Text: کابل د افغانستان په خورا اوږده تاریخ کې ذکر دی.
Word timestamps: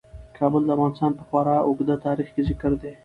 کابل 0.37 0.61
د 0.65 0.69
افغانستان 0.75 1.11
په 1.15 1.23
خورا 1.27 1.55
اوږده 1.63 1.95
تاریخ 2.05 2.27
کې 2.35 2.41
ذکر 2.49 2.71
دی. 2.81 2.93